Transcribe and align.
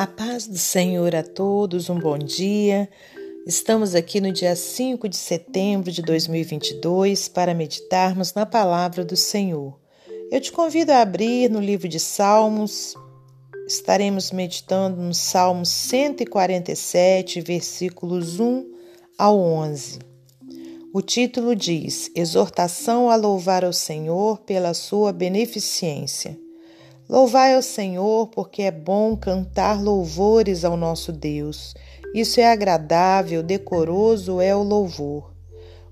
A 0.00 0.06
paz 0.06 0.46
do 0.46 0.56
Senhor 0.56 1.14
a 1.14 1.22
todos, 1.22 1.90
um 1.90 1.98
bom 1.98 2.16
dia. 2.16 2.88
Estamos 3.46 3.94
aqui 3.94 4.18
no 4.18 4.32
dia 4.32 4.56
5 4.56 5.06
de 5.06 5.16
setembro 5.16 5.92
de 5.92 6.00
2022 6.00 7.28
para 7.28 7.52
meditarmos 7.52 8.32
na 8.32 8.46
palavra 8.46 9.04
do 9.04 9.14
Senhor. 9.14 9.78
Eu 10.32 10.40
te 10.40 10.52
convido 10.52 10.90
a 10.90 11.02
abrir 11.02 11.50
no 11.50 11.60
livro 11.60 11.86
de 11.86 12.00
Salmos. 12.00 12.94
Estaremos 13.68 14.30
meditando 14.30 15.02
no 15.02 15.12
Salmo 15.12 15.66
147, 15.66 17.42
versículos 17.42 18.40
1 18.40 18.72
ao 19.18 19.38
11. 19.38 19.98
O 20.94 21.02
título 21.02 21.54
diz: 21.54 22.10
Exortação 22.16 23.10
a 23.10 23.16
louvar 23.16 23.66
ao 23.66 23.72
Senhor 23.74 24.38
pela 24.46 24.72
sua 24.72 25.12
beneficência. 25.12 26.38
Louvai 27.10 27.56
ao 27.56 27.62
Senhor, 27.62 28.28
porque 28.28 28.62
é 28.62 28.70
bom 28.70 29.16
cantar 29.16 29.82
louvores 29.82 30.64
ao 30.64 30.76
nosso 30.76 31.10
Deus. 31.10 31.74
Isso 32.14 32.40
é 32.40 32.48
agradável, 32.48 33.42
decoroso 33.42 34.40
é 34.40 34.54
o 34.54 34.62
louvor. 34.62 35.34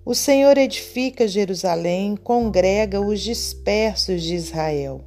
O 0.04 0.14
Senhor 0.14 0.56
edifica 0.56 1.26
Jerusalém, 1.26 2.14
congrega 2.14 3.00
os 3.00 3.20
dispersos 3.20 4.22
de 4.22 4.36
Israel. 4.36 5.00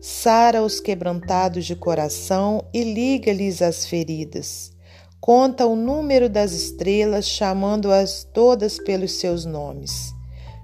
Sara 0.00 0.60
os 0.60 0.80
quebrantados 0.80 1.66
de 1.66 1.76
coração 1.76 2.64
e 2.74 2.82
liga-lhes 2.82 3.62
as 3.62 3.86
feridas. 3.86 4.72
Conta 5.20 5.68
o 5.68 5.76
número 5.76 6.28
das 6.28 6.50
estrelas, 6.50 7.28
chamando-as 7.28 8.24
todas 8.24 8.76
pelos 8.76 9.12
seus 9.12 9.44
nomes. 9.44 10.12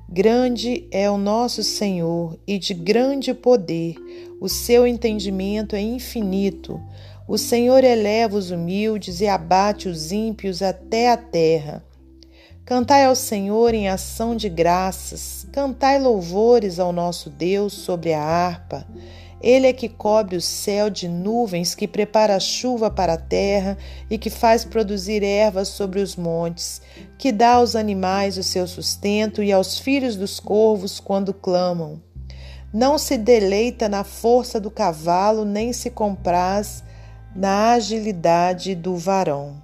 Grande 0.08 0.88
é 0.90 1.08
o 1.08 1.16
nosso 1.16 1.62
Senhor 1.62 2.36
e 2.44 2.58
de 2.58 2.74
grande 2.74 3.32
poder 3.32 3.94
o 4.40 4.48
seu 4.48 4.86
entendimento 4.86 5.74
é 5.74 5.80
infinito. 5.80 6.80
O 7.26 7.38
Senhor 7.38 7.82
eleva 7.82 8.36
os 8.36 8.50
humildes 8.50 9.20
e 9.20 9.26
abate 9.26 9.88
os 9.88 10.12
ímpios 10.12 10.60
até 10.60 11.10
a 11.10 11.16
terra. 11.16 11.82
Cantai 12.64 13.04
ao 13.04 13.14
Senhor 13.14 13.74
em 13.74 13.88
ação 13.88 14.34
de 14.34 14.48
graças, 14.48 15.46
cantai 15.52 15.98
louvores 15.98 16.78
ao 16.78 16.92
nosso 16.92 17.28
Deus 17.28 17.74
sobre 17.74 18.14
a 18.14 18.22
harpa. 18.22 18.86
Ele 19.40 19.66
é 19.66 19.72
que 19.74 19.90
cobre 19.90 20.36
o 20.36 20.40
céu 20.40 20.88
de 20.88 21.06
nuvens, 21.06 21.74
que 21.74 21.86
prepara 21.86 22.34
a 22.34 22.40
chuva 22.40 22.90
para 22.90 23.12
a 23.12 23.18
terra 23.18 23.76
e 24.08 24.16
que 24.16 24.30
faz 24.30 24.64
produzir 24.64 25.22
ervas 25.22 25.68
sobre 25.68 26.00
os 26.00 26.16
montes, 26.16 26.80
que 27.18 27.30
dá 27.30 27.56
aos 27.56 27.76
animais 27.76 28.38
o 28.38 28.42
seu 28.42 28.66
sustento 28.66 29.42
e 29.42 29.52
aos 29.52 29.78
filhos 29.78 30.16
dos 30.16 30.40
corvos 30.40 30.98
quando 30.98 31.34
clamam. 31.34 32.00
Não 32.74 32.98
se 32.98 33.16
deleita 33.16 33.88
na 33.88 34.02
força 34.02 34.58
do 34.58 34.68
cavalo, 34.68 35.44
nem 35.44 35.72
se 35.72 35.90
compraz 35.90 36.82
na 37.32 37.70
agilidade 37.74 38.74
do 38.74 38.96
varão. 38.96 39.62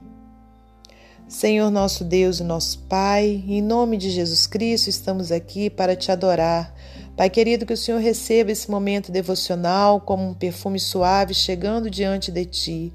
Senhor 1.27 1.73
nosso 1.73 2.05
Deus 2.05 2.39
e 2.39 2.45
nosso 2.45 2.79
Pai, 2.89 3.43
em 3.49 3.61
nome 3.61 3.97
de 3.97 4.11
Jesus 4.11 4.47
Cristo, 4.47 4.87
estamos 4.87 5.33
aqui 5.33 5.69
para 5.69 5.97
te 5.97 6.13
adorar. 6.13 6.73
Pai 7.17 7.29
querido, 7.29 7.67
que 7.67 7.73
o 7.73 7.77
Senhor 7.77 7.99
receba 7.99 8.53
esse 8.53 8.71
momento 8.71 9.11
devocional 9.11 10.01
como 10.01 10.29
um 10.29 10.33
perfume 10.33 10.79
suave 10.79 11.35
chegando 11.35 11.91
diante 11.91 12.31
de 12.31 12.45
ti. 12.45 12.93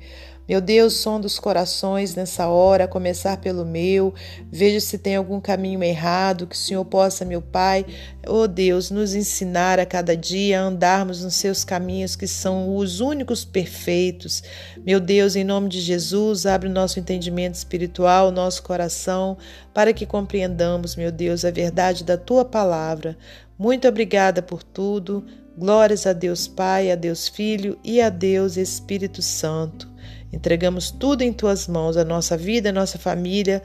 Meu 0.47 0.61
Deus, 0.61 0.93
som 0.93 1.19
dos 1.19 1.39
corações 1.39 2.13
nessa 2.13 2.47
hora, 2.47 2.87
começar 2.87 3.37
pelo 3.37 3.65
meu. 3.65 4.13
Veja 4.51 4.79
se 4.79 4.99
tem 4.99 5.15
algum 5.15 5.41
caminho 5.41 5.83
errado, 5.83 6.45
que 6.45 6.55
o 6.55 6.59
Senhor 6.59 6.85
possa, 6.85 7.25
meu 7.25 7.41
Pai, 7.41 7.83
oh 8.27 8.47
Deus, 8.47 8.91
nos 8.91 9.15
ensinar 9.15 9.79
a 9.79 9.87
cada 9.87 10.15
dia 10.15 10.61
a 10.61 10.63
andarmos 10.63 11.23
nos 11.23 11.33
seus 11.33 11.63
caminhos 11.63 12.15
que 12.15 12.27
são 12.27 12.75
os 12.75 12.99
únicos 12.99 13.43
perfeitos. 13.43 14.43
Meu 14.85 14.99
Deus, 14.99 15.35
em 15.35 15.43
nome 15.43 15.67
de 15.67 15.81
Jesus, 15.81 16.45
abre 16.45 16.69
o 16.69 16.73
nosso 16.73 16.99
entendimento 16.99 17.55
espiritual, 17.55 18.27
o 18.27 18.31
nosso 18.31 18.61
coração, 18.61 19.37
para 19.73 19.93
que 19.93 20.05
compreendamos, 20.05 20.95
meu 20.95 21.11
Deus, 21.11 21.43
a 21.43 21.49
verdade 21.49 22.03
da 22.03 22.17
tua 22.17 22.45
palavra. 22.45 23.17
Muito 23.57 23.87
obrigada 23.87 24.43
por 24.43 24.61
tudo. 24.61 25.25
Glórias 25.57 26.05
a 26.05 26.13
Deus 26.13 26.47
Pai, 26.47 26.91
a 26.91 26.95
Deus 26.95 27.27
Filho 27.27 27.79
e 27.83 27.99
a 27.99 28.09
Deus 28.09 28.57
Espírito 28.57 29.21
Santo. 29.21 29.94
Entregamos 30.31 30.91
tudo 30.91 31.21
em 31.21 31.31
tuas 31.31 31.67
mãos, 31.67 31.97
a 31.97 32.03
nossa 32.03 32.35
vida, 32.35 32.69
a 32.69 32.73
nossa 32.73 32.97
família, 32.97 33.61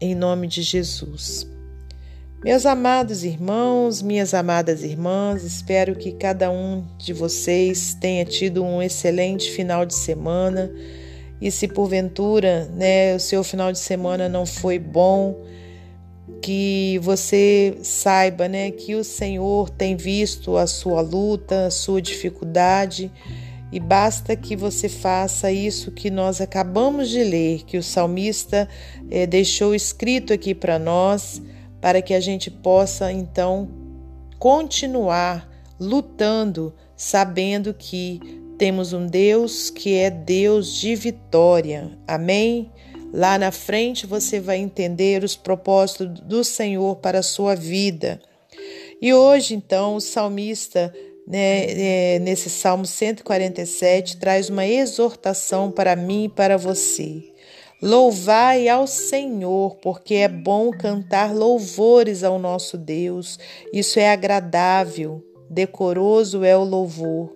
em 0.00 0.14
nome 0.14 0.46
de 0.46 0.62
Jesus. 0.62 1.46
Meus 2.44 2.66
amados 2.66 3.24
irmãos, 3.24 4.02
minhas 4.02 4.34
amadas 4.34 4.82
irmãs, 4.82 5.42
espero 5.44 5.96
que 5.96 6.12
cada 6.12 6.50
um 6.50 6.84
de 6.98 7.14
vocês 7.14 7.96
tenha 7.98 8.22
tido 8.24 8.62
um 8.62 8.82
excelente 8.82 9.50
final 9.50 9.86
de 9.86 9.94
semana. 9.94 10.70
E 11.40 11.50
se 11.50 11.66
porventura, 11.66 12.66
né, 12.66 13.14
o 13.14 13.18
seu 13.18 13.42
final 13.42 13.72
de 13.72 13.78
semana 13.78 14.28
não 14.28 14.44
foi 14.44 14.78
bom, 14.78 15.42
que 16.42 17.00
você 17.02 17.78
saiba, 17.82 18.46
né, 18.46 18.70
que 18.70 18.94
o 18.94 19.02
Senhor 19.02 19.70
tem 19.70 19.96
visto 19.96 20.58
a 20.58 20.66
sua 20.66 21.00
luta, 21.00 21.66
a 21.66 21.70
sua 21.70 22.02
dificuldade 22.02 23.10
e 23.74 23.80
basta 23.80 24.36
que 24.36 24.54
você 24.54 24.88
faça 24.88 25.50
isso 25.50 25.90
que 25.90 26.08
nós 26.08 26.40
acabamos 26.40 27.08
de 27.08 27.24
ler, 27.24 27.64
que 27.64 27.76
o 27.76 27.82
salmista 27.82 28.68
eh, 29.10 29.26
deixou 29.26 29.74
escrito 29.74 30.32
aqui 30.32 30.54
para 30.54 30.78
nós, 30.78 31.42
para 31.80 32.00
que 32.00 32.14
a 32.14 32.20
gente 32.20 32.52
possa 32.52 33.10
então 33.10 33.68
continuar 34.38 35.50
lutando, 35.80 36.72
sabendo 36.96 37.74
que 37.74 38.20
temos 38.56 38.92
um 38.92 39.08
Deus 39.08 39.70
que 39.70 39.96
é 39.96 40.08
Deus 40.08 40.76
de 40.76 40.94
vitória. 40.94 41.98
Amém? 42.06 42.70
Lá 43.12 43.36
na 43.36 43.50
frente 43.50 44.06
você 44.06 44.38
vai 44.38 44.58
entender 44.58 45.24
os 45.24 45.34
propósitos 45.34 46.20
do 46.20 46.44
Senhor 46.44 46.94
para 46.98 47.18
a 47.18 47.24
sua 47.24 47.56
vida. 47.56 48.22
E 49.02 49.12
hoje, 49.12 49.52
então, 49.52 49.96
o 49.96 50.00
salmista 50.00 50.94
né, 51.26 52.14
é, 52.16 52.18
nesse 52.18 52.50
Salmo 52.50 52.86
147, 52.86 54.16
traz 54.18 54.50
uma 54.50 54.66
exortação 54.66 55.70
para 55.70 55.96
mim 55.96 56.24
e 56.24 56.28
para 56.28 56.56
você. 56.56 57.22
Louvai 57.82 58.68
ao 58.68 58.86
Senhor, 58.86 59.76
porque 59.76 60.14
é 60.14 60.28
bom 60.28 60.70
cantar 60.70 61.34
louvores 61.34 62.24
ao 62.24 62.38
nosso 62.38 62.78
Deus. 62.78 63.38
Isso 63.72 63.98
é 63.98 64.10
agradável, 64.10 65.22
decoroso 65.50 66.44
é 66.44 66.56
o 66.56 66.64
louvor. 66.64 67.34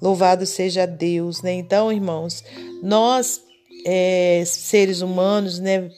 Louvado 0.00 0.46
seja 0.46 0.86
Deus, 0.86 1.42
né? 1.42 1.52
Então, 1.52 1.92
irmãos, 1.92 2.44
nós, 2.82 3.40
é, 3.84 4.42
seres 4.46 5.00
humanos, 5.00 5.58
né, 5.58 5.90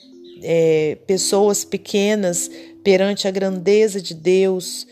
é, 0.42 0.98
pessoas 1.06 1.64
pequenas 1.64 2.50
perante 2.82 3.26
a 3.26 3.30
grandeza 3.30 4.00
de 4.00 4.14
Deus, 4.14 4.86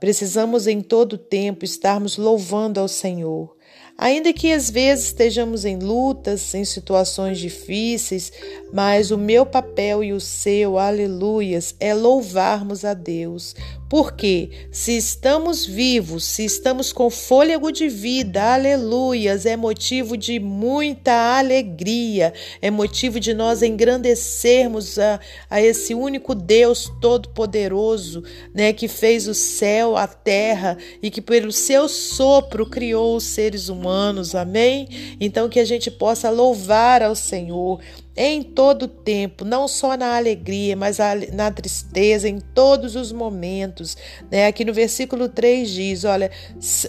Precisamos 0.00 0.66
em 0.66 0.80
todo 0.80 1.18
tempo 1.18 1.62
estarmos 1.62 2.16
louvando 2.16 2.80
ao 2.80 2.88
Senhor. 2.88 3.54
Ainda 4.02 4.32
que 4.32 4.50
às 4.50 4.70
vezes 4.70 5.08
estejamos 5.08 5.66
em 5.66 5.78
lutas, 5.78 6.54
em 6.54 6.64
situações 6.64 7.38
difíceis, 7.38 8.32
mas 8.72 9.10
o 9.10 9.18
meu 9.18 9.44
papel 9.44 10.02
e 10.02 10.14
o 10.14 10.20
seu, 10.20 10.78
aleluias, 10.78 11.74
é 11.78 11.92
louvarmos 11.92 12.82
a 12.82 12.94
Deus, 12.94 13.54
porque 13.90 14.68
se 14.70 14.96
estamos 14.96 15.66
vivos, 15.66 16.24
se 16.24 16.46
estamos 16.46 16.94
com 16.94 17.10
fôlego 17.10 17.70
de 17.70 17.88
vida, 17.88 18.54
aleluias, 18.54 19.44
é 19.44 19.54
motivo 19.56 20.16
de 20.16 20.38
muita 20.38 21.36
alegria, 21.36 22.32
é 22.62 22.70
motivo 22.70 23.20
de 23.20 23.34
nós 23.34 23.62
engrandecermos 23.62 24.98
a, 24.98 25.20
a 25.50 25.60
esse 25.60 25.92
único 25.92 26.34
Deus 26.34 26.90
todo-poderoso, 27.02 28.22
né, 28.54 28.72
que 28.72 28.88
fez 28.88 29.28
o 29.28 29.34
céu, 29.34 29.94
a 29.94 30.06
terra 30.06 30.78
e 31.02 31.10
que 31.10 31.20
pelo 31.20 31.52
seu 31.52 31.86
sopro 31.86 32.64
criou 32.64 33.16
os 33.16 33.24
seres 33.24 33.68
humanos, 33.68 33.89
amém? 34.34 35.16
Então 35.20 35.48
que 35.48 35.60
a 35.60 35.64
gente 35.64 35.90
possa 35.90 36.30
louvar 36.30 37.02
ao 37.02 37.14
Senhor 37.14 37.80
em 38.16 38.42
todo 38.42 38.88
tempo, 38.88 39.44
não 39.44 39.68
só 39.68 39.96
na 39.96 40.16
alegria, 40.16 40.74
mas 40.74 40.98
na 41.32 41.50
tristeza, 41.50 42.28
em 42.28 42.40
todos 42.40 42.96
os 42.96 43.12
momentos. 43.12 43.96
Né? 44.30 44.46
Aqui 44.46 44.64
no 44.64 44.74
versículo 44.74 45.28
3 45.28 45.70
diz: 45.70 46.04
Olha, 46.04 46.30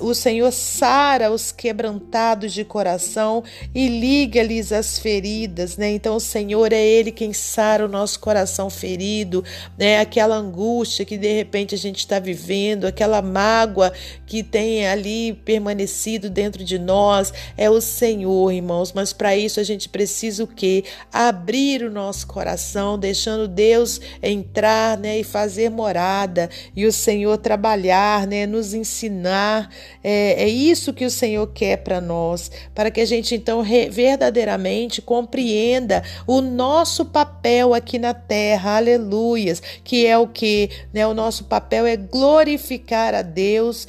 o 0.02 0.14
Senhor 0.16 0.52
sara 0.52 1.32
os 1.32 1.52
quebrantados 1.52 2.52
de 2.52 2.66
coração 2.66 3.44
e 3.74 3.88
liga-lhes 3.88 4.72
as 4.72 4.98
feridas. 4.98 5.78
Né? 5.78 5.92
Então, 5.92 6.16
o 6.16 6.20
Senhor 6.20 6.74
é 6.74 6.84
Ele 6.84 7.12
quem 7.12 7.34
sara 7.34 7.86
o 7.86 7.90
nosso 7.90 8.20
coração 8.20 8.70
ferido, 8.70 9.44
né? 9.78 10.00
aquela 10.00 10.36
angústia 10.36 11.06
que 11.06 11.18
de 11.18 11.32
repente 11.32 11.76
a 11.76 11.78
gente 11.78 12.00
está 12.00 12.20
vivendo, 12.20 12.86
aquela 12.86 13.22
mágoa 13.22 13.94
que 14.26 14.42
tem 14.42 14.88
ali 14.88 15.34
permanecido 15.34 16.32
dentro 16.32 16.64
de 16.64 16.80
nós. 16.80 17.32
É 17.56 17.70
o 17.70 17.80
Senhor, 17.80 18.52
irmãos, 18.52 18.92
mas 18.92 19.14
para 19.14 19.38
isso 19.38 19.60
a 19.60 19.64
gente 19.64 19.88
precisa 19.88 20.44
o 20.44 20.48
quê? 20.48 20.84
Abrir 21.12 21.84
o 21.84 21.92
nosso 21.92 22.28
coração, 22.28 22.98
deixando 22.98 23.48
Deus 23.48 24.00
entrar, 24.22 24.98
né, 24.98 25.20
e 25.20 25.24
fazer 25.24 25.70
morada, 25.70 26.50
e 26.76 26.86
o 26.86 26.92
Senhor 26.92 27.38
trabalhar, 27.38 28.26
né, 28.28 28.46
nos 28.46 28.74
ensinar. 28.74 29.70
É, 30.04 30.44
é 30.44 30.48
isso 30.48 30.94
que 30.94 31.06
o 31.06 31.12
Senhor 31.12 31.48
quer 31.48 31.78
para 31.78 32.00
nós, 32.00 32.52
para 32.74 32.90
que 32.90 33.02
a 33.02 33.06
gente 33.06 33.36
então 33.36 33.64
verdadeiramente 33.90 35.02
compreenda 35.02 36.04
o 36.26 36.42
nosso 36.42 37.06
papel 37.06 37.74
aqui 37.74 38.00
na 38.00 38.14
terra. 38.14 38.78
Aleluias, 38.78 39.62
que 39.84 40.06
é 40.06 40.18
o 40.18 40.28
que, 40.28 40.70
né, 40.94 41.06
o 41.06 41.14
nosso 41.14 41.46
papel 41.46 41.86
é 41.86 41.98
glorificar 41.98 43.14
a 43.14 43.22
Deus 43.22 43.88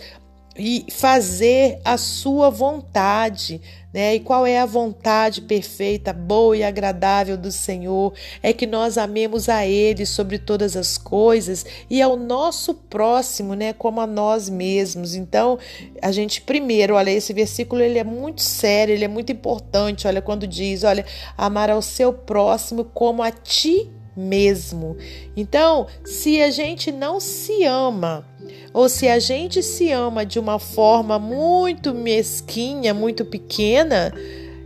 e 0.56 0.84
fazer 0.90 1.81
a 1.84 1.96
sua 1.96 2.50
vontade, 2.50 3.60
né? 3.93 4.14
E 4.16 4.20
qual 4.20 4.46
é 4.46 4.58
a 4.58 4.66
vontade 4.66 5.40
perfeita, 5.40 6.12
boa 6.12 6.56
e 6.56 6.62
agradável 6.62 7.37
do 7.37 7.50
Senhor? 7.50 8.12
É 8.43 8.52
que 8.52 8.66
nós 8.66 8.99
amemos 8.99 9.49
a 9.49 9.66
Ele 9.66 10.04
sobre 10.04 10.38
todas 10.38 10.76
as 10.76 10.99
coisas 10.99 11.64
e 11.88 12.02
ao 12.02 12.16
nosso 12.16 12.75
próximo, 12.75 13.54
né? 13.54 13.72
Como 13.72 14.00
a 14.00 14.06
nós 14.06 14.49
mesmos. 14.49 15.14
Então, 15.14 15.58
a 16.00 16.12
gente 16.12 16.43
primeiro, 16.43 16.94
olha, 16.94 17.10
esse 17.10 17.32
versículo 17.32 17.82
ele 17.82 17.98
é 17.98 18.05
muito 18.05 18.43
sério, 18.43 18.94
ele 18.94 19.05
é 19.05 19.08
muito 19.08 19.32
importante. 19.32 20.06
Olha, 20.06 20.20
quando 20.20 20.46
diz, 20.46 20.84
olha, 20.84 21.05
amar 21.37 21.70
ao 21.70 21.82
seu 21.82 22.12
próximo 22.12 22.84
como 22.84 23.22
a 23.22 23.31
ti 23.31 23.90
mesmo. 24.16 24.96
Então, 25.37 25.87
se 26.05 26.40
a 26.43 26.50
gente 26.50 26.93
não 26.93 27.19
se 27.19 27.64
ama, 27.64 28.26
ou 28.73 28.89
se 28.89 29.09
a 29.09 29.19
gente 29.19 29.62
se 29.62 29.91
ama 29.91 30.25
de 30.25 30.39
uma 30.39 30.59
forma 30.59 31.19
muito 31.19 31.94
mesquinha, 31.94 32.94
muito 32.94 33.25
pequena, 33.25 34.12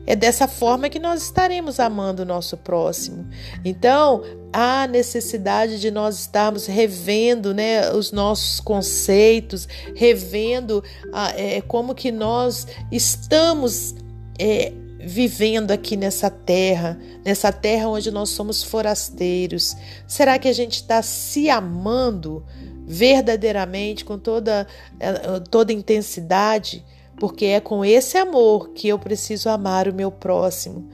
é 0.06 0.14
dessa 0.14 0.46
forma 0.46 0.88
que 0.88 1.00
nós 1.00 1.22
estaremos 1.22 1.80
amando 1.80 2.22
o 2.22 2.26
nosso 2.26 2.56
próximo. 2.56 3.26
Então, 3.64 4.22
há 4.52 4.86
necessidade 4.86 5.80
de 5.80 5.90
nós 5.90 6.20
estarmos 6.20 6.66
revendo 6.66 7.52
né, 7.52 7.90
os 7.90 8.12
nossos 8.12 8.60
conceitos, 8.60 9.68
revendo 9.94 10.82
ah, 11.12 11.32
é, 11.36 11.60
como 11.60 11.94
que 11.94 12.12
nós 12.12 12.66
estamos. 12.90 13.94
É, 14.38 14.72
vivendo 15.08 15.70
aqui 15.70 15.96
nessa 15.96 16.28
terra, 16.28 16.98
nessa 17.24 17.52
terra 17.52 17.88
onde 17.88 18.10
nós 18.10 18.30
somos 18.30 18.64
forasteiros? 18.64 19.76
Será 20.04 20.36
que 20.36 20.48
a 20.48 20.52
gente 20.52 20.74
está 20.74 21.00
se 21.00 21.48
amando 21.48 22.44
verdadeiramente, 22.86 24.04
com 24.04 24.18
toda, 24.18 24.66
eh, 25.00 25.40
toda 25.50 25.72
intensidade? 25.72 26.84
Porque 27.18 27.46
é 27.46 27.60
com 27.60 27.84
esse 27.84 28.16
amor 28.16 28.70
que 28.70 28.88
eu 28.88 28.98
preciso 28.98 29.48
amar 29.48 29.88
o 29.88 29.94
meu 29.94 30.10
próximo. 30.10 30.88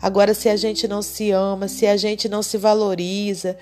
Agora, 0.00 0.34
se 0.34 0.48
a 0.48 0.56
gente 0.56 0.86
não 0.86 1.02
se 1.02 1.30
ama, 1.30 1.68
se 1.68 1.86
a 1.86 1.96
gente 1.96 2.28
não 2.28 2.42
se 2.42 2.58
valoriza, 2.58 3.56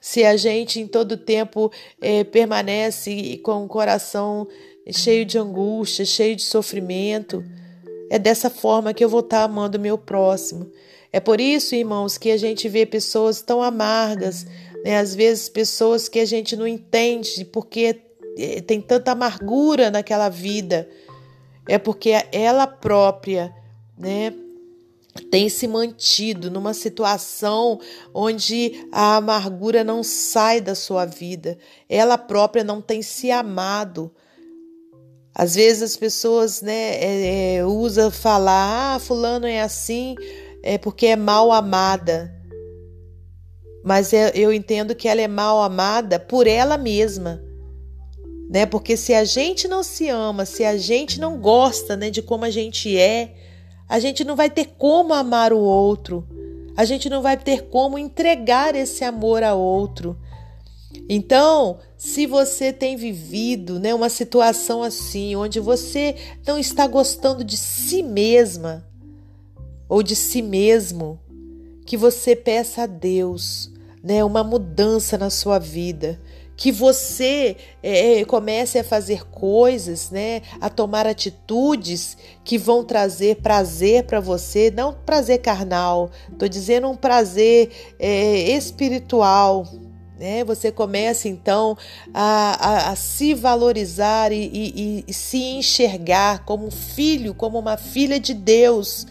se 0.00 0.24
a 0.24 0.36
gente 0.36 0.80
em 0.80 0.86
todo 0.86 1.16
tempo 1.16 1.70
é, 2.00 2.24
permanece 2.24 3.40
com 3.42 3.64
o 3.64 3.68
coração 3.68 4.46
cheio 4.92 5.24
de 5.24 5.38
angústia, 5.38 6.04
cheio 6.04 6.36
de 6.36 6.42
sofrimento, 6.42 7.44
é 8.14 8.18
dessa 8.18 8.48
forma 8.48 8.94
que 8.94 9.04
eu 9.04 9.08
vou 9.08 9.18
estar 9.18 9.42
amando 9.42 9.76
o 9.76 9.80
meu 9.80 9.98
próximo. 9.98 10.70
É 11.12 11.18
por 11.18 11.40
isso, 11.40 11.74
irmãos, 11.74 12.16
que 12.16 12.30
a 12.30 12.36
gente 12.36 12.68
vê 12.68 12.86
pessoas 12.86 13.42
tão 13.42 13.60
amargas, 13.60 14.46
né? 14.84 14.98
às 14.98 15.16
vezes 15.16 15.48
pessoas 15.48 16.08
que 16.08 16.20
a 16.20 16.24
gente 16.24 16.54
não 16.54 16.64
entende 16.64 17.44
porque 17.44 18.00
eh, 18.38 18.60
tem 18.60 18.80
tanta 18.80 19.10
amargura 19.10 19.90
naquela 19.90 20.28
vida. 20.28 20.88
É 21.68 21.76
porque 21.76 22.12
ela 22.30 22.68
própria, 22.68 23.52
né, 23.98 24.32
tem 25.28 25.48
se 25.48 25.66
mantido 25.66 26.52
numa 26.52 26.72
situação 26.72 27.80
onde 28.14 28.86
a 28.92 29.16
amargura 29.16 29.82
não 29.82 30.04
sai 30.04 30.60
da 30.60 30.76
sua 30.76 31.04
vida. 31.04 31.58
Ela 31.88 32.16
própria 32.16 32.62
não 32.62 32.80
tem 32.80 33.02
se 33.02 33.32
amado. 33.32 34.14
Às 35.34 35.56
vezes 35.56 35.82
as 35.82 35.96
pessoas 35.96 36.62
né, 36.62 36.94
é, 36.94 37.56
é, 37.56 37.64
usam 37.64 38.10
falar, 38.10 38.94
ah, 38.94 38.98
fulano 39.00 39.46
é 39.46 39.60
assim, 39.60 40.14
é 40.62 40.78
porque 40.78 41.06
é 41.06 41.16
mal 41.16 41.50
amada. 41.50 42.32
Mas 43.84 44.12
é, 44.12 44.30
eu 44.34 44.52
entendo 44.52 44.94
que 44.94 45.08
ela 45.08 45.20
é 45.20 45.28
mal 45.28 45.60
amada 45.60 46.20
por 46.20 46.46
ela 46.46 46.78
mesma. 46.78 47.42
Né? 48.48 48.64
Porque 48.64 48.96
se 48.96 49.12
a 49.12 49.24
gente 49.24 49.66
não 49.66 49.82
se 49.82 50.08
ama, 50.08 50.46
se 50.46 50.64
a 50.64 50.76
gente 50.76 51.18
não 51.18 51.38
gosta 51.38 51.96
né, 51.96 52.10
de 52.10 52.22
como 52.22 52.44
a 52.44 52.50
gente 52.50 52.96
é, 52.96 53.34
a 53.88 53.98
gente 53.98 54.24
não 54.24 54.36
vai 54.36 54.48
ter 54.48 54.74
como 54.78 55.12
amar 55.12 55.52
o 55.52 55.58
outro. 55.58 56.26
A 56.76 56.84
gente 56.84 57.08
não 57.10 57.20
vai 57.20 57.36
ter 57.36 57.62
como 57.68 57.98
entregar 57.98 58.74
esse 58.74 59.04
amor 59.04 59.42
a 59.42 59.54
outro. 59.54 60.16
Então, 61.08 61.78
se 61.96 62.26
você 62.26 62.72
tem 62.72 62.96
vivido 62.96 63.78
né, 63.78 63.94
uma 63.94 64.08
situação 64.08 64.82
assim, 64.82 65.36
onde 65.36 65.60
você 65.60 66.14
não 66.46 66.58
está 66.58 66.86
gostando 66.86 67.44
de 67.44 67.56
si 67.56 68.02
mesma 68.02 68.86
ou 69.88 70.02
de 70.02 70.16
si 70.16 70.40
mesmo, 70.40 71.20
que 71.84 71.96
você 71.96 72.34
peça 72.34 72.82
a 72.82 72.86
Deus 72.86 73.70
né, 74.02 74.24
uma 74.24 74.42
mudança 74.42 75.18
na 75.18 75.30
sua 75.30 75.58
vida, 75.58 76.20
que 76.56 76.70
você 76.70 77.56
é, 77.82 78.20
é 78.20 78.24
comece 78.24 78.78
a 78.78 78.84
fazer 78.84 79.24
coisas, 79.26 80.10
né, 80.10 80.42
a 80.60 80.70
tomar 80.70 81.06
atitudes 81.06 82.16
que 82.44 82.56
vão 82.56 82.84
trazer 82.84 83.36
prazer 83.36 84.04
para 84.04 84.20
você, 84.20 84.70
não 84.70 84.92
prazer 84.92 85.38
carnal, 85.38 86.10
estou 86.30 86.48
dizendo 86.48 86.88
um 86.88 86.96
prazer 86.96 87.70
é, 87.98 88.50
espiritual, 88.56 89.66
né? 90.18 90.44
Você 90.44 90.70
começa 90.70 91.28
então 91.28 91.76
a, 92.12 92.68
a, 92.68 92.90
a 92.90 92.96
se 92.96 93.34
valorizar 93.34 94.32
e, 94.32 94.44
e, 94.52 95.04
e, 95.08 95.12
se 95.12 95.38
enxergar 95.38 96.44
como 96.44 96.66
um 96.66 96.70
filho, 96.70 97.34
como 97.34 97.58
uma 97.58 97.76
filha 97.76 98.20
de 98.20 98.32
Deus, 98.32 99.06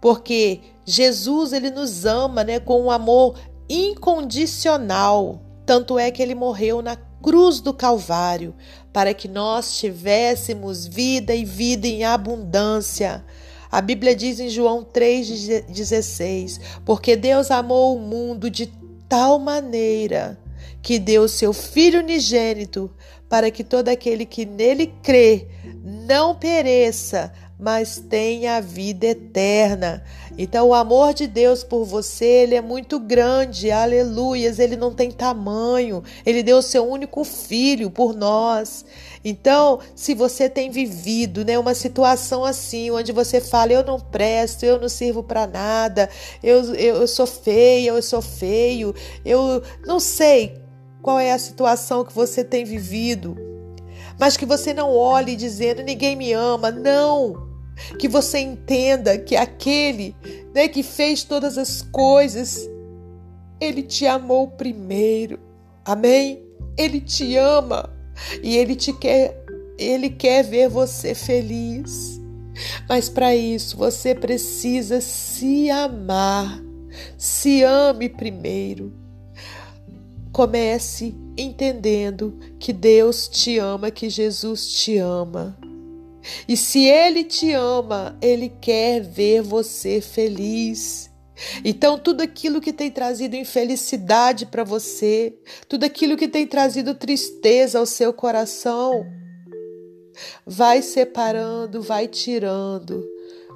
porque 0.00 0.60
Jesus 0.84 1.52
ele 1.52 1.70
nos 1.70 2.04
ama 2.04 2.44
né, 2.44 2.60
com 2.60 2.82
um 2.82 2.90
amor 2.90 3.38
incondicional. 3.68 5.40
Tanto 5.64 5.98
é 5.98 6.10
que 6.10 6.22
ele 6.22 6.34
morreu 6.34 6.80
na 6.80 6.96
cruz 6.96 7.60
do 7.60 7.74
Calvário 7.74 8.54
para 8.92 9.12
que 9.12 9.26
nós 9.26 9.78
tivéssemos 9.78 10.86
vida 10.86 11.34
e 11.34 11.44
vida 11.44 11.86
em 11.86 12.04
abundância. 12.04 13.24
A 13.70 13.80
Bíblia 13.80 14.14
diz 14.14 14.38
em 14.38 14.48
João 14.48 14.84
3,16: 14.84 16.60
Porque 16.84 17.16
Deus 17.16 17.50
amou 17.50 17.96
o 17.96 18.00
mundo 18.00 18.48
de 18.48 18.72
tal 19.08 19.38
maneira 19.38 20.38
que 20.82 20.98
deu 20.98 21.26
seu 21.28 21.52
Filho 21.52 22.00
unigênito 22.00 22.90
para 23.28 23.50
que 23.50 23.64
todo 23.64 23.88
aquele 23.88 24.24
que 24.24 24.44
nele 24.44 24.92
crê 25.02 25.48
não 25.82 26.34
pereça, 26.34 27.32
mas 27.58 27.98
tenha 27.98 28.56
a 28.56 28.60
vida 28.60 29.06
eterna. 29.06 30.04
Então, 30.36 30.68
o 30.68 30.74
amor 30.74 31.14
de 31.14 31.26
Deus 31.26 31.64
por 31.64 31.84
você, 31.84 32.24
ele 32.24 32.54
é 32.54 32.60
muito 32.60 32.98
grande, 32.98 33.70
aleluias, 33.70 34.58
ele 34.58 34.76
não 34.76 34.92
tem 34.92 35.10
tamanho, 35.10 36.02
ele 36.24 36.42
deu 36.42 36.58
o 36.58 36.62
seu 36.62 36.86
único 36.86 37.24
filho 37.24 37.90
por 37.90 38.14
nós. 38.14 38.84
Então, 39.24 39.80
se 39.94 40.14
você 40.14 40.50
tem 40.50 40.70
vivido 40.70 41.44
né, 41.44 41.58
uma 41.58 41.74
situação 41.74 42.44
assim, 42.44 42.90
onde 42.90 43.10
você 43.10 43.40
fala, 43.40 43.72
eu 43.72 43.84
não 43.84 43.98
presto, 43.98 44.64
eu 44.64 44.78
não 44.78 44.88
sirvo 44.88 45.22
para 45.22 45.46
nada, 45.46 46.10
eu, 46.42 46.74
eu, 46.74 46.96
eu 46.96 47.08
sou 47.08 47.26
feia, 47.26 47.88
eu 47.90 48.02
sou 48.02 48.20
feio, 48.20 48.94
eu 49.24 49.62
não 49.86 49.98
sei 49.98 50.60
qual 51.00 51.18
é 51.18 51.32
a 51.32 51.38
situação 51.38 52.04
que 52.04 52.12
você 52.12 52.44
tem 52.44 52.64
vivido, 52.64 53.34
mas 54.18 54.36
que 54.36 54.44
você 54.44 54.74
não 54.74 54.90
olhe 54.90 55.34
dizendo, 55.36 55.82
ninguém 55.82 56.16
me 56.16 56.32
ama, 56.32 56.70
não. 56.70 57.45
Que 57.98 58.08
você 58.08 58.38
entenda 58.38 59.18
que 59.18 59.36
aquele 59.36 60.14
né, 60.54 60.68
que 60.68 60.82
fez 60.82 61.22
todas 61.22 61.58
as 61.58 61.82
coisas, 61.82 62.68
ele 63.60 63.82
te 63.82 64.06
amou 64.06 64.48
primeiro. 64.48 65.38
Amém? 65.84 66.42
Ele 66.76 67.00
te 67.00 67.36
ama. 67.36 67.92
E 68.42 68.56
ele 68.56 68.74
te 68.74 68.92
quer, 68.92 69.44
ele 69.78 70.08
quer 70.10 70.42
ver 70.42 70.68
você 70.68 71.14
feliz. 71.14 72.20
Mas 72.88 73.08
para 73.08 73.36
isso 73.36 73.76
você 73.76 74.14
precisa 74.14 75.00
se 75.00 75.70
amar. 75.70 76.62
Se 77.18 77.62
ame 77.62 78.08
primeiro. 78.08 78.92
Comece 80.32 81.14
entendendo 81.36 82.38
que 82.58 82.72
Deus 82.72 83.28
te 83.28 83.58
ama, 83.58 83.90
que 83.90 84.08
Jesus 84.08 84.68
te 84.68 84.96
ama. 84.98 85.56
E 86.48 86.56
se 86.56 86.84
Ele 86.86 87.24
te 87.24 87.52
ama, 87.52 88.16
Ele 88.20 88.48
quer 88.48 89.00
ver 89.00 89.42
você 89.42 90.00
feliz. 90.00 91.10
Então, 91.64 91.98
tudo 91.98 92.22
aquilo 92.22 92.60
que 92.60 92.72
tem 92.72 92.90
trazido 92.90 93.36
infelicidade 93.36 94.46
para 94.46 94.64
você, 94.64 95.36
tudo 95.68 95.84
aquilo 95.84 96.16
que 96.16 96.28
tem 96.28 96.46
trazido 96.46 96.94
tristeza 96.94 97.78
ao 97.78 97.86
seu 97.86 98.12
coração, 98.12 99.04
vai 100.46 100.80
separando, 100.80 101.82
vai 101.82 102.08
tirando, 102.08 103.04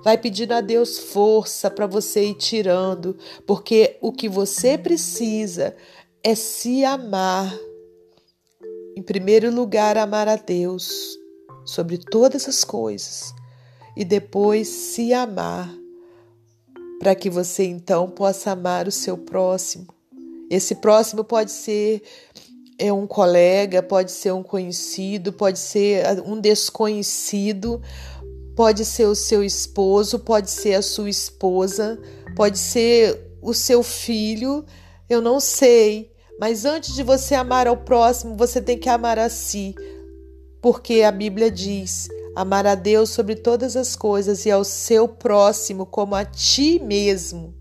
Vai 0.03 0.17
pedindo 0.17 0.53
a 0.53 0.61
Deus 0.61 0.99
força 0.99 1.71
para 1.71 1.87
você 1.87 2.25
ir 2.25 2.35
tirando, 2.35 3.17
porque 3.47 3.99
o 4.01 4.11
que 4.13 4.29
você 4.29 4.79
precisa 4.79 5.77
é 6.23 6.35
se 6.35 6.85
amar. 6.85 7.55
Em 8.97 9.03
primeiro 9.03 9.55
lugar, 9.55 9.99
amar 9.99 10.27
a 10.27 10.37
Deus 10.37 11.20
sobre 11.71 11.99
todas 11.99 12.49
as 12.49 12.65
coisas 12.65 13.33
e 13.97 14.05
depois 14.05 14.67
se 14.67 15.13
amar, 15.13 15.73
para 16.99 17.15
que 17.15 17.31
você 17.31 17.65
então 17.65 18.11
possa 18.11 18.51
amar 18.51 18.89
o 18.89 18.93
seu 18.93 19.17
próximo. 19.17 19.87
Esse 20.51 20.75
próximo 20.75 21.23
pode 21.23 21.53
ser 21.53 22.03
é 22.77 22.93
um 22.93 23.07
colega, 23.07 23.83
pode 23.83 24.11
ser 24.11 24.33
um 24.33 24.43
conhecido, 24.43 25.33
pode 25.33 25.59
ser 25.59 26.21
um 26.27 26.41
desconhecido, 26.41 27.81
pode 28.57 28.85
ser 28.85 29.05
o 29.05 29.15
seu 29.15 29.45
esposo, 29.45 30.19
pode 30.19 30.51
ser 30.51 30.75
a 30.75 30.83
sua 30.83 31.09
esposa, 31.09 32.01
pode 32.35 32.59
ser 32.59 33.37
o 33.41 33.55
seu 33.55 33.83
filho, 33.83 34.65
eu 35.09 35.21
não 35.21 35.39
sei. 35.39 36.11
Mas 36.41 36.65
antes 36.65 36.95
de 36.95 37.03
você 37.03 37.35
amar 37.35 37.67
ao 37.69 37.77
próximo, 37.77 38.35
você 38.35 38.61
tem 38.61 38.79
que 38.79 38.89
amar 38.89 39.19
a 39.19 39.29
si, 39.29 39.75
porque 40.61 41.03
a 41.03 41.11
Bíblia 41.11 41.51
diz: 41.51 42.09
amar 42.35 42.67
a 42.67 42.75
Deus 42.75 43.11
sobre 43.11 43.35
todas 43.35 43.77
as 43.77 43.97
coisas 43.97 44.47
e 44.47 44.51
ao 44.51 44.65
seu 44.65 45.09
próximo 45.09 45.87
como 45.87 46.15
a 46.15 46.25
ti 46.25 46.81
mesmo. 46.83 47.55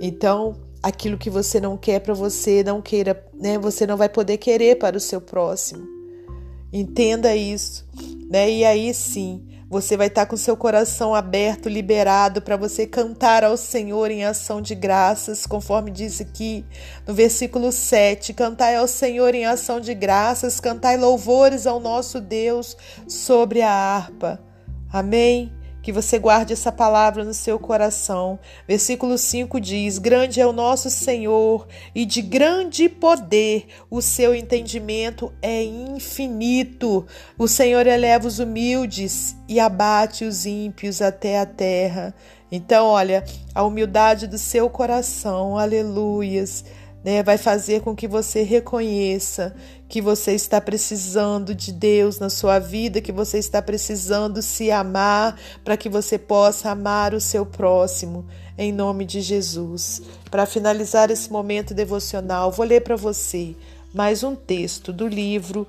Então, 0.00 0.56
aquilo 0.82 1.18
que 1.18 1.30
você 1.30 1.60
não 1.60 1.76
quer 1.76 2.00
para 2.00 2.14
você, 2.14 2.62
não 2.62 2.80
queira, 2.80 3.26
né? 3.34 3.58
Você 3.58 3.86
não 3.86 3.96
vai 3.96 4.08
poder 4.08 4.38
querer 4.38 4.76
para 4.76 4.96
o 4.96 5.00
seu 5.00 5.20
próximo. 5.20 5.86
Entenda 6.72 7.34
isso, 7.34 7.86
né? 8.28 8.50
E 8.50 8.64
aí 8.64 8.92
sim, 8.92 9.47
você 9.68 9.96
vai 9.96 10.06
estar 10.06 10.24
com 10.26 10.36
seu 10.36 10.56
coração 10.56 11.14
aberto, 11.14 11.68
liberado 11.68 12.40
para 12.40 12.56
você 12.56 12.86
cantar 12.86 13.44
ao 13.44 13.56
Senhor 13.56 14.10
em 14.10 14.24
ação 14.24 14.62
de 14.62 14.74
graças, 14.74 15.46
conforme 15.46 15.90
diz 15.90 16.20
aqui 16.20 16.64
no 17.06 17.12
versículo 17.12 17.70
7. 17.70 18.32
Cantai 18.32 18.76
ao 18.76 18.88
Senhor 18.88 19.34
em 19.34 19.44
ação 19.44 19.78
de 19.78 19.92
graças, 19.92 20.58
cantai 20.58 20.96
louvores 20.96 21.66
ao 21.66 21.80
nosso 21.80 22.20
Deus 22.20 22.76
sobre 23.06 23.60
a 23.60 23.70
harpa. 23.70 24.40
Amém? 24.90 25.52
Que 25.88 25.92
você 25.92 26.18
guarde 26.18 26.52
essa 26.52 26.70
palavra 26.70 27.24
no 27.24 27.32
seu 27.32 27.58
coração. 27.58 28.38
Versículo 28.68 29.16
5 29.16 29.58
diz: 29.58 29.96
Grande 29.96 30.38
é 30.38 30.46
o 30.46 30.52
nosso 30.52 30.90
Senhor 30.90 31.66
e 31.94 32.04
de 32.04 32.20
grande 32.20 32.90
poder, 32.90 33.68
o 33.90 34.02
seu 34.02 34.34
entendimento 34.34 35.32
é 35.40 35.64
infinito. 35.64 37.06
O 37.38 37.48
Senhor 37.48 37.86
eleva 37.86 38.28
os 38.28 38.38
humildes 38.38 39.34
e 39.48 39.58
abate 39.58 40.26
os 40.26 40.44
ímpios 40.44 41.00
até 41.00 41.40
a 41.40 41.46
terra. 41.46 42.14
Então, 42.52 42.84
olha, 42.84 43.24
a 43.54 43.62
humildade 43.62 44.26
do 44.26 44.36
seu 44.36 44.68
coração, 44.68 45.56
aleluias 45.56 46.66
né, 47.04 47.22
vai 47.22 47.38
fazer 47.38 47.80
com 47.80 47.94
que 47.94 48.08
você 48.08 48.42
reconheça 48.42 49.54
que 49.88 50.02
você 50.02 50.32
está 50.32 50.60
precisando 50.60 51.54
de 51.54 51.72
Deus 51.72 52.18
na 52.18 52.28
sua 52.28 52.58
vida, 52.58 53.00
que 53.00 53.12
você 53.12 53.38
está 53.38 53.62
precisando 53.62 54.42
se 54.42 54.70
amar 54.70 55.38
para 55.64 55.76
que 55.76 55.88
você 55.88 56.18
possa 56.18 56.70
amar 56.70 57.14
o 57.14 57.20
seu 57.20 57.46
próximo, 57.46 58.26
em 58.56 58.72
nome 58.72 59.04
de 59.04 59.20
Jesus. 59.20 60.02
Para 60.30 60.44
finalizar 60.44 61.10
esse 61.10 61.30
momento 61.30 61.72
devocional, 61.72 62.50
vou 62.50 62.66
ler 62.66 62.82
para 62.82 62.96
você 62.96 63.54
mais 63.94 64.22
um 64.22 64.34
texto 64.34 64.92
do 64.92 65.06
livro 65.06 65.66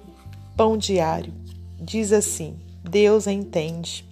Pão 0.58 0.76
Diário. 0.78 1.34
Diz 1.80 2.12
assim: 2.12 2.58
Deus 2.84 3.28
entende. 3.28 4.09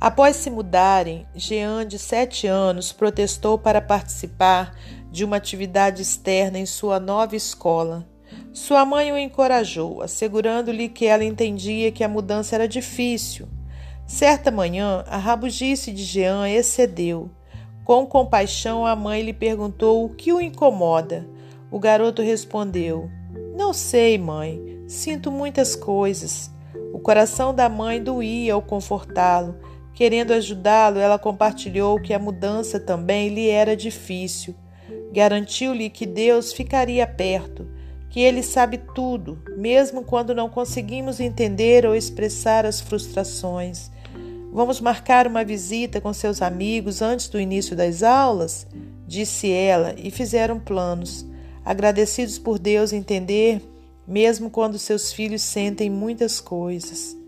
Após 0.00 0.36
se 0.36 0.48
mudarem, 0.48 1.26
Jean, 1.34 1.86
de 1.86 1.98
sete 1.98 2.46
anos, 2.46 2.90
protestou 2.90 3.58
para 3.58 3.82
participar 3.82 4.74
de 5.10 5.26
uma 5.26 5.36
atividade 5.36 6.00
externa 6.00 6.58
em 6.58 6.64
sua 6.64 6.98
nova 6.98 7.36
escola. 7.36 8.08
Sua 8.50 8.86
mãe 8.86 9.12
o 9.12 9.18
encorajou, 9.18 10.00
assegurando-lhe 10.00 10.88
que 10.88 11.04
ela 11.04 11.22
entendia 11.22 11.92
que 11.92 12.02
a 12.02 12.08
mudança 12.08 12.54
era 12.54 12.66
difícil. 12.66 13.46
Certa 14.06 14.50
manhã, 14.50 15.04
a 15.06 15.18
rabugice 15.18 15.92
de 15.92 16.02
Jean 16.02 16.48
excedeu. 16.48 17.30
Com 17.84 18.06
compaixão, 18.06 18.86
a 18.86 18.96
mãe 18.96 19.20
lhe 19.20 19.34
perguntou 19.34 20.02
o 20.02 20.08
que 20.08 20.32
o 20.32 20.40
incomoda. 20.40 21.28
O 21.70 21.78
garoto 21.78 22.22
respondeu: 22.22 23.10
Não 23.54 23.74
sei, 23.74 24.16
mãe. 24.16 24.82
Sinto 24.88 25.30
muitas 25.30 25.76
coisas. 25.76 26.50
O 26.92 26.98
coração 26.98 27.54
da 27.54 27.68
mãe 27.68 28.02
doía 28.02 28.54
ao 28.54 28.62
confortá-lo. 28.62 29.56
Querendo 30.00 30.32
ajudá-lo, 30.32 30.98
ela 30.98 31.18
compartilhou 31.18 32.00
que 32.00 32.14
a 32.14 32.18
mudança 32.18 32.80
também 32.80 33.28
lhe 33.28 33.50
era 33.50 33.76
difícil. 33.76 34.54
Garantiu-lhe 35.12 35.90
que 35.90 36.06
Deus 36.06 36.54
ficaria 36.54 37.06
perto, 37.06 37.68
que 38.08 38.18
Ele 38.18 38.42
sabe 38.42 38.80
tudo, 38.94 39.42
mesmo 39.58 40.02
quando 40.02 40.34
não 40.34 40.48
conseguimos 40.48 41.20
entender 41.20 41.84
ou 41.84 41.94
expressar 41.94 42.64
as 42.64 42.80
frustrações. 42.80 43.90
Vamos 44.50 44.80
marcar 44.80 45.26
uma 45.26 45.44
visita 45.44 46.00
com 46.00 46.14
seus 46.14 46.40
amigos 46.40 47.02
antes 47.02 47.28
do 47.28 47.38
início 47.38 47.76
das 47.76 48.02
aulas? 48.02 48.66
Disse 49.06 49.52
ela, 49.52 49.94
e 49.98 50.10
fizeram 50.10 50.58
planos, 50.58 51.26
agradecidos 51.62 52.38
por 52.38 52.58
Deus 52.58 52.94
entender, 52.94 53.60
mesmo 54.08 54.48
quando 54.48 54.78
seus 54.78 55.12
filhos 55.12 55.42
sentem 55.42 55.90
muitas 55.90 56.40
coisas. 56.40 57.19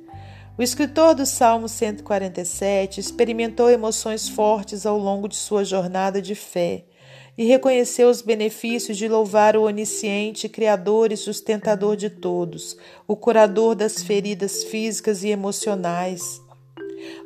O 0.59 0.63
escritor 0.63 1.15
do 1.15 1.25
Salmo 1.25 1.67
147 1.67 3.01
experimentou 3.01 3.71
emoções 3.71 4.29
fortes 4.29 4.85
ao 4.85 4.99
longo 4.99 5.27
de 5.27 5.35
sua 5.35 5.65
jornada 5.65 6.21
de 6.21 6.35
fé 6.35 6.85
e 7.39 7.45
reconheceu 7.45 8.11
os 8.11 8.21
benefícios 8.21 8.99
de 8.99 9.09
louvar 9.09 9.57
o 9.57 9.63
onisciente, 9.63 10.51
Criador 10.51 11.11
e 11.11 11.17
sustentador 11.17 11.97
de 11.97 12.11
todos, 12.11 12.77
o 13.09 13.17
curador 13.17 13.75
das 13.75 14.03
feridas 14.03 14.65
físicas 14.65 15.25
e 15.25 15.29
emocionais. 15.29 16.43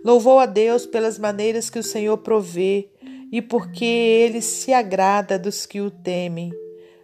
Louvou 0.04 0.38
a 0.38 0.46
Deus 0.46 0.86
pelas 0.86 1.18
maneiras 1.18 1.68
que 1.68 1.80
o 1.80 1.82
Senhor 1.82 2.18
provê 2.18 2.88
e 3.32 3.42
porque 3.42 3.84
ele 3.84 4.40
se 4.40 4.72
agrada 4.72 5.36
dos 5.36 5.66
que 5.66 5.80
o 5.80 5.90
temem, 5.90 6.52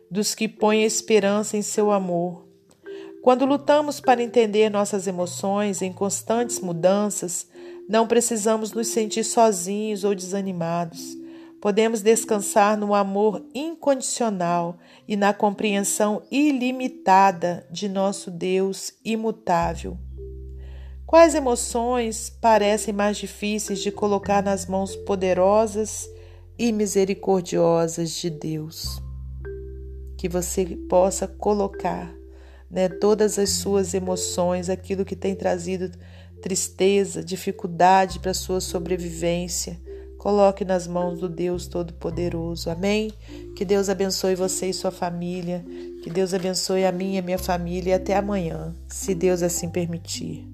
dos 0.09 0.37
que 0.37 0.47
põem 0.47 0.85
esperança 0.85 1.57
em 1.57 1.62
seu 1.62 1.91
amor. 1.91 2.52
Quando 3.23 3.47
lutamos 3.47 4.00
para 4.00 4.21
entender 4.21 4.69
nossas 4.69 5.07
emoções 5.07 5.81
em 5.81 5.93
constantes 5.93 6.59
mudanças, 6.59 7.47
não 7.88 8.05
precisamos 8.05 8.73
nos 8.73 8.88
sentir 8.88 9.23
sozinhos 9.23 10.02
ou 10.02 10.12
desanimados. 10.12 11.17
Podemos 11.61 12.02
descansar 12.02 12.76
no 12.76 12.93
amor 12.93 13.41
incondicional 13.55 14.76
e 15.07 15.14
na 15.14 15.33
compreensão 15.33 16.21
ilimitada 16.33 17.64
de 17.71 17.88
nosso 17.88 18.29
Deus 18.29 18.93
imutável. 19.05 19.97
Quais 21.07 21.37
emoções 21.37 22.29
parecem 22.29 22.93
mais 22.93 23.17
difíceis 23.19 23.79
de 23.79 23.93
colocar 23.93 24.43
nas 24.43 24.67
mãos 24.67 24.97
poderosas 24.97 26.09
e 26.59 26.73
misericordiosas 26.73 28.11
de 28.11 28.31
Deus? 28.31 29.00
Que 30.19 30.29
você 30.29 30.67
possa 30.88 31.29
colocar 31.29 32.22
né, 32.73 32.88
todas 32.88 33.38
as 33.38 33.50
suas 33.50 33.93
emoções, 33.93 34.71
aquilo 34.71 35.05
que 35.05 35.14
tem 35.14 35.35
trazido 35.35 35.91
tristeza, 36.41 37.23
dificuldade 37.23 38.19
para 38.19 38.35
sua 38.35 38.61
sobrevivência 38.61 39.79
Coloque 40.23 40.64
nas 40.64 40.87
mãos 40.87 41.19
do 41.19 41.29
Deus 41.29 41.67
Todo-Poderoso. 41.67 42.71
Amém? 42.71 43.12
Que 43.57 43.64
Deus 43.64 43.88
abençoe 43.88 44.37
você 44.37 44.69
e 44.69 44.73
sua 44.73 44.93
família. 44.93 45.64
Que 46.00 46.09
Deus 46.09 46.33
abençoe 46.33 46.85
a 46.85 46.93
minha 46.93 47.19
e 47.19 47.23
minha 47.23 47.38
família. 47.41 47.91
E 47.91 47.95
até 47.95 48.14
amanhã, 48.14 48.73
se 48.87 49.17
Deus 49.17 49.43
assim 49.43 49.69
permitir. 49.69 50.52